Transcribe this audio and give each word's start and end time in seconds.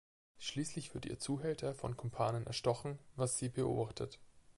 Schließlich 0.39 0.95
wird 0.95 1.05
ihr 1.05 1.19
Zuhälter 1.19 1.75
von 1.75 1.95
Kumpanen 1.95 2.47
erstochen, 2.47 2.97
was 3.17 3.37
sie 3.37 3.49
beobachtet. 3.49 4.17